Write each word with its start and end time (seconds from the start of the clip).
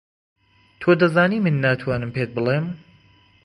تۆ 0.79 0.89
دەزانی 1.01 1.39
من 1.43 1.55
ناتوانم 1.63 2.11
پێت 2.15 2.29
بڵێم. 2.35 2.65